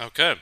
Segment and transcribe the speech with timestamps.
[0.00, 0.36] Okay.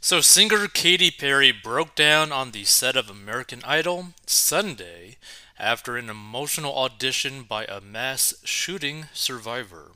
[0.00, 5.16] So singer Katy Perry broke down on the set of American Idol Sunday
[5.60, 9.92] after an emotional audition by a mass shooting survivor.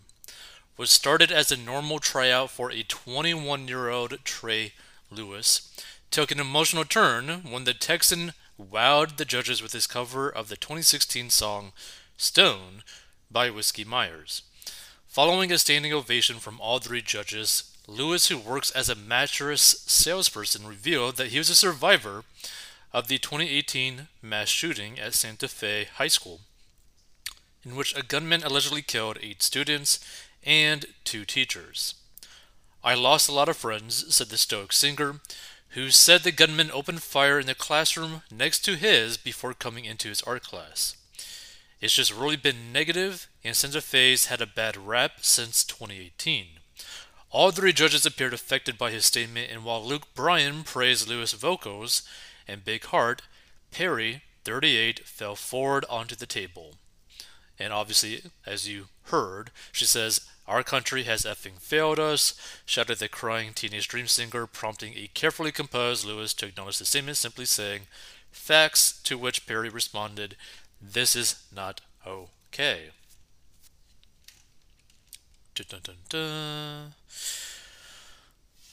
[0.76, 4.74] What started as a normal tryout for a 21 year old Trey
[5.10, 5.72] Lewis
[6.12, 10.56] took an emotional turn when the Texan wowed the judges with his cover of the
[10.56, 11.72] 2016 song
[12.16, 12.84] Stone
[13.28, 14.42] by Whiskey Myers.
[15.08, 20.66] Following a standing ovation from all three judges, Lewis, who works as a mattress salesperson,
[20.66, 22.24] revealed that he was a survivor
[22.92, 26.40] of the 2018 mass shooting at Santa Fe High School,
[27.64, 29.98] in which a gunman allegedly killed eight students
[30.42, 31.94] and two teachers.
[32.82, 35.20] I lost a lot of friends, said the Stoic singer,
[35.70, 40.08] who said the gunman opened fire in the classroom next to his before coming into
[40.08, 40.96] his art class.
[41.80, 46.60] It's just really been negative, and Santa Fe's had a bad rap since 2018.
[47.34, 52.02] All three judges appeared affected by his statement, and while Luke Bryan praised Lewis' vocals
[52.46, 53.22] and Big Heart,
[53.72, 56.76] Perry, 38, fell forward onto the table.
[57.58, 63.08] And obviously, as you heard, she says, Our country has effing failed us, shouted the
[63.08, 67.88] crying teenage dream singer, prompting a carefully composed Lewis to acknowledge the statement, simply saying,
[68.30, 70.36] Facts, to which Perry responded,
[70.80, 72.90] This is not okay.
[75.54, 76.94] Dun, dun, dun,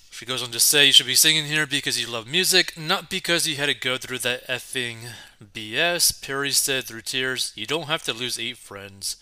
[0.09, 3.07] she goes on to say you should be singing here because you love music, not
[3.07, 5.09] because you had to go through that effing
[5.43, 6.19] BS.
[6.23, 9.17] Perry said through tears, You don't have to lose eight friends.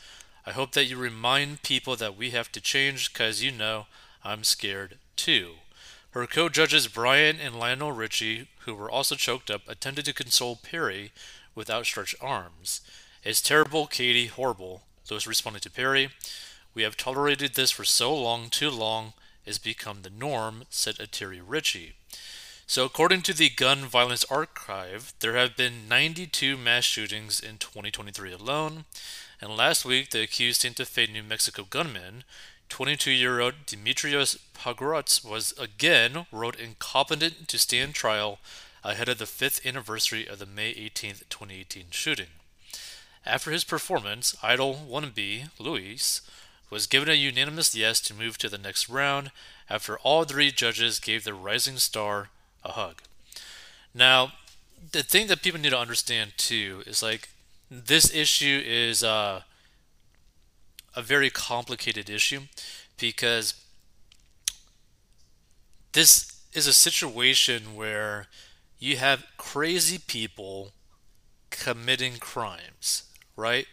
[0.46, 3.88] I hope that you remind people that we have to change because you know
[4.24, 5.56] I'm scared too.
[6.12, 10.56] Her co judges Bryan and Lionel Richie, who were also choked up, attempted to console
[10.56, 11.12] Perry
[11.56, 12.80] with outstretched arms.
[13.22, 14.84] It's terrible, Katy, horrible.
[15.12, 16.10] Lewis responded to Perry.
[16.74, 19.14] We have tolerated this for so long, too long
[19.46, 21.94] has become the norm, said Atiri Richie.
[22.68, 28.32] So, according to the Gun Violence Archive, there have been 92 mass shootings in 2023
[28.32, 28.86] alone.
[29.42, 32.24] And last week, the accused Santa Fe, New Mexico gunman,
[32.70, 38.38] 22 year old Dimitrios Pagourtzis, was again ruled incompetent to stand trial
[38.84, 42.28] ahead of the fifth anniversary of the May 18, 2018 shooting.
[43.26, 46.22] After his performance, Idol wannabe Lewis
[46.70, 49.32] was given a unanimous yes to move to the next round
[49.70, 52.30] after all three judges gave the rising star
[52.64, 53.02] a hug.
[53.94, 54.34] Now,
[54.92, 57.30] the thing that people need to understand too is like
[57.70, 59.42] this issue is uh,
[60.96, 62.42] a very complicated issue
[62.98, 63.54] because
[65.94, 68.28] this is a situation where
[68.80, 70.72] you have crazy people
[71.50, 73.04] committing crimes,
[73.36, 73.66] right?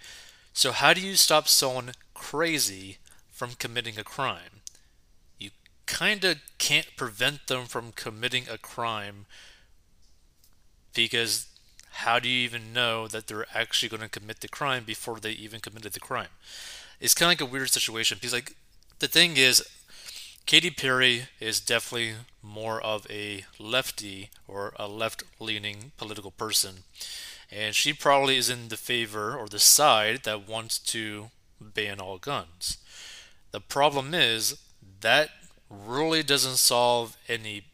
[0.53, 2.99] So, how do you stop someone crazy
[3.31, 4.63] from committing a crime.
[5.39, 5.51] You
[5.85, 9.27] kind of can't prevent them from committing a crime
[10.95, 11.47] because
[11.91, 15.33] how do you even know that they're actually going to commit the crime before they
[15.33, 16.29] even committed the crime?
[17.01, 18.57] It's kind of like a weird situation because, like,
[18.99, 19.63] the thing is,
[20.47, 26.85] Katy Perry is definitely more of a lefty or a left leaning political person.
[27.51, 31.31] And she probably is in the favor or the side that wants to
[31.61, 32.79] ban all guns.
[33.53, 34.59] The problem is
[35.01, 35.31] that
[35.71, 37.65] really doesn't solve any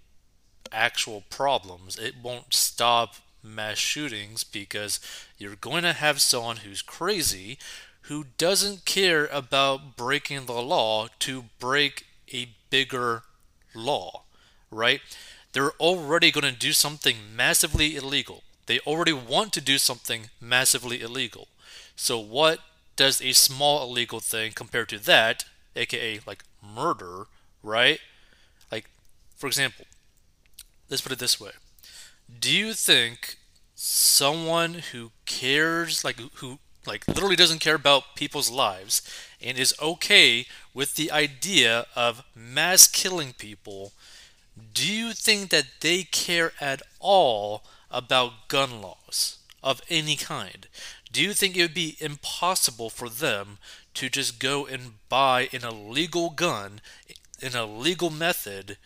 [0.73, 1.99] actual problems.
[1.99, 5.01] It won't stop mass shootings because
[5.39, 7.59] you're going to have someone who's crazy
[8.03, 13.23] who doesn't care about breaking the law to break a bigger
[13.75, 14.23] law,
[14.71, 15.01] right?
[15.53, 18.43] They're already going to do something massively illegal.
[18.67, 21.49] They already want to do something massively illegal.
[21.95, 22.61] So, what
[22.97, 25.45] does a small illegal thing compared to that,
[25.77, 27.27] aka like murder,
[27.63, 27.99] right?
[28.71, 28.91] Like,
[29.37, 29.87] for example,
[30.89, 31.53] let's put it this way.
[32.41, 33.37] Do you think
[33.75, 39.03] someone who cares, like, who, like, literally doesn't care about people's lives
[39.41, 43.93] and is okay with the idea of mass killing people,
[44.73, 50.69] do you think that they care at all about gun laws of any kind?
[51.13, 53.59] Do you think it would be impossible for them
[53.95, 56.81] to just go and buy an illegal gun
[57.41, 58.79] in a legal method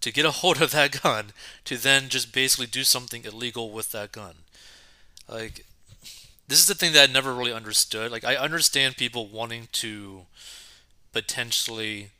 [0.00, 1.26] to get a hold of that gun
[1.64, 4.34] to then just basically do something illegal with that gun?
[5.28, 5.64] Like,
[6.48, 8.10] this is the thing that I never really understood.
[8.10, 10.22] Like, I understand people wanting to
[11.12, 12.10] potentially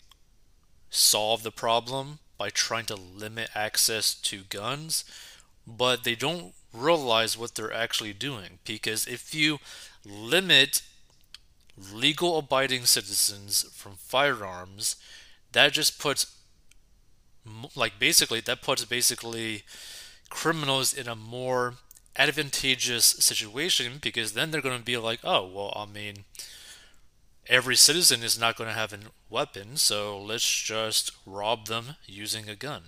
[0.90, 5.04] solve the problem by trying to limit access to guns,
[5.66, 8.58] but they don't realize what they're actually doing.
[8.64, 9.58] Because if you
[10.04, 10.82] limit
[11.92, 14.96] legal abiding citizens from firearms,
[15.52, 16.36] that just puts
[17.74, 19.62] like basically that puts basically
[20.30, 21.74] criminals in a more
[22.16, 26.24] advantageous situation because then they're going to be like, oh, well, I mean,
[27.48, 28.98] every citizen is not going to have a
[29.28, 32.82] weapon, so let's just rob them using a gun.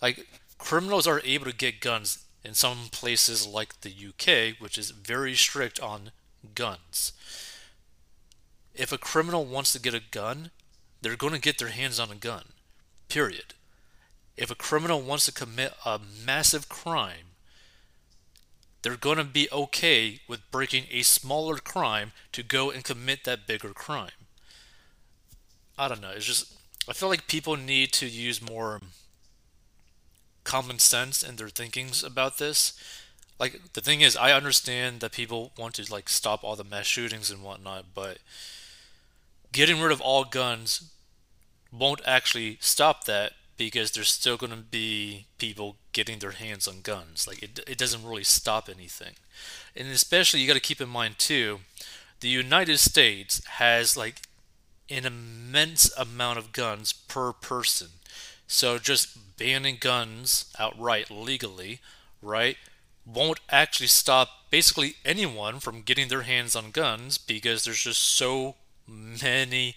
[0.00, 0.26] Like,
[0.58, 5.34] criminals are able to get guns in some places like the UK, which is very
[5.34, 6.12] strict on
[6.54, 7.12] guns.
[8.72, 10.52] If a criminal wants to get a gun,
[11.02, 12.44] they're going to get their hands on a gun.
[13.08, 13.54] Period.
[14.36, 17.34] If a criminal wants to commit a massive crime,
[18.82, 23.48] they're going to be okay with breaking a smaller crime to go and commit that
[23.48, 24.10] bigger crime.
[25.76, 26.12] I don't know.
[26.14, 26.54] It's just,
[26.88, 28.80] I feel like people need to use more
[30.46, 32.72] common sense in their thinkings about this.
[33.38, 36.86] Like, the thing is, I understand that people want to, like, stop all the mass
[36.86, 38.18] shootings and whatnot, but
[39.52, 40.90] getting rid of all guns
[41.72, 46.80] won't actually stop that because there's still going to be people getting their hands on
[46.82, 47.26] guns.
[47.26, 49.14] Like it, it doesn't really stop anything.
[49.74, 51.60] And especially you got to keep in mind too,
[52.20, 54.16] the United States has like
[54.90, 57.88] an immense amount of guns per person.
[58.46, 61.80] So just banning guns outright legally,
[62.22, 62.56] right,
[63.04, 68.56] won't actually stop basically anyone from getting their hands on guns because there's just so
[68.86, 69.76] many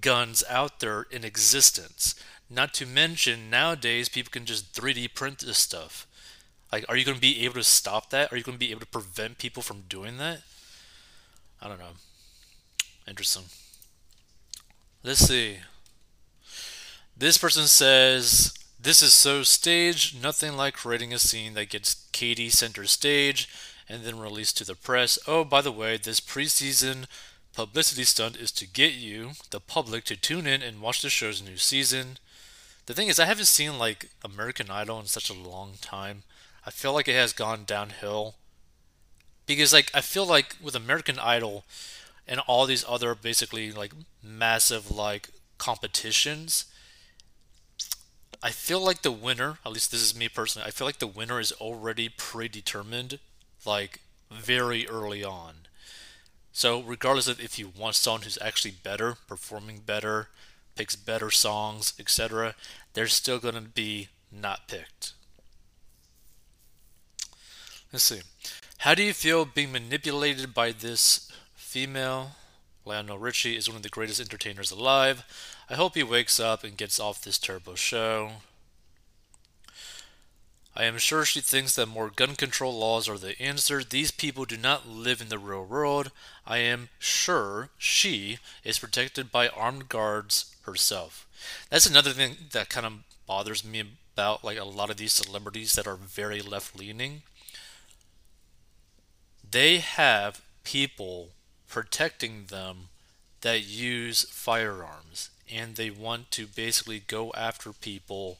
[0.00, 2.14] guns out there in existence.
[2.50, 6.06] Not to mention, nowadays people can just 3D print this stuff.
[6.72, 8.32] Like, are you going to be able to stop that?
[8.32, 10.40] Are you going to be able to prevent people from doing that?
[11.60, 11.96] I don't know.
[13.06, 13.44] Interesting.
[15.02, 15.56] Let's see.
[17.16, 22.48] This person says, This is so staged, nothing like creating a scene that gets Katy
[22.48, 23.48] center stage
[23.88, 25.18] and then released to the press.
[25.26, 27.06] Oh, by the way, this preseason
[27.54, 31.42] publicity stunt is to get you, the public, to tune in and watch the show's
[31.42, 32.18] new season.
[32.86, 36.22] The thing is, I haven't seen like American Idol in such a long time.
[36.64, 38.36] I feel like it has gone downhill
[39.44, 41.64] because like I feel like with American Idol
[42.28, 43.92] and all these other basically like
[44.22, 46.66] massive like competitions,
[48.42, 51.06] I feel like the winner, at least this is me personally, I feel like the
[51.06, 53.18] winner is already predetermined
[53.64, 54.00] like
[54.30, 55.54] very early on.
[56.52, 60.28] So regardless of if you want someone who's actually better, performing better,
[60.76, 62.54] picks better songs, etc.,
[62.94, 65.12] they're still going to be not picked.
[67.92, 68.20] Let's see.
[68.78, 72.32] How do you feel being manipulated by this female?
[72.88, 75.22] Lionel Richie is one of the greatest entertainers alive.
[75.68, 78.30] I hope he wakes up and gets off this turbo show.
[80.74, 83.84] I am sure she thinks that more gun control laws are the answer.
[83.84, 86.10] These people do not live in the real world.
[86.46, 91.26] I am sure she is protected by armed guards herself.
[91.68, 92.92] That's another thing that kind of
[93.26, 93.82] bothers me
[94.14, 97.22] about like a lot of these celebrities that are very left leaning.
[99.48, 101.30] They have people
[101.68, 102.88] protecting them
[103.42, 108.38] that use firearms and they want to basically go after people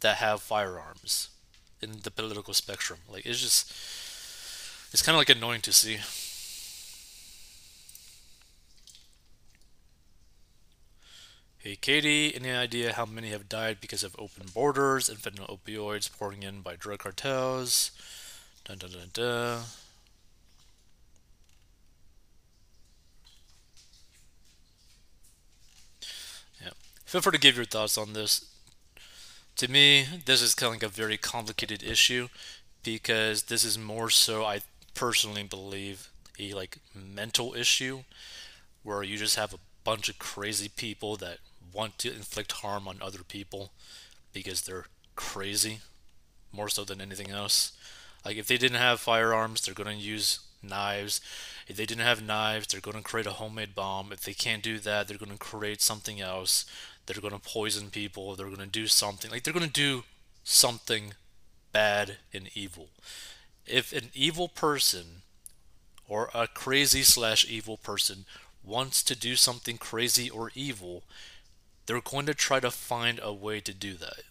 [0.00, 1.30] that have firearms
[1.80, 3.00] in the political spectrum.
[3.10, 3.70] Like it's just
[4.92, 5.98] it's kind of like annoying to see.
[11.58, 16.10] Hey Katy, any idea how many have died because of open borders and fentanyl opioids
[16.10, 17.90] pouring in by drug cartels?
[18.64, 19.62] Dun dun dun dun.
[27.08, 28.44] Feel free to give your thoughts on this
[29.58, 32.28] to me, this is kind of like a very complicated issue
[32.84, 34.60] because this is more so, I
[34.94, 38.04] personally believe, a like mental issue
[38.84, 41.38] where you just have a bunch of crazy people that
[41.72, 43.72] want to inflict harm on other people
[44.32, 44.86] because they're
[45.16, 45.80] crazy
[46.52, 47.72] more so than anything else.
[48.24, 51.20] Like if they didn't have firearms, they're going to use knives.
[51.66, 54.12] If they didn't have knives, they're going to create a homemade bomb.
[54.12, 56.64] If they can't do that, they're going to create something else
[57.14, 59.30] they're going to poison people, they're going to do something.
[59.30, 60.04] Like they're going to do
[60.44, 61.14] something
[61.72, 62.88] bad and evil.
[63.66, 65.22] If an evil person
[66.08, 68.24] or a crazy slash evil person
[68.64, 71.04] wants to do something crazy or evil,
[71.86, 74.22] they're going to try to find a way to do that.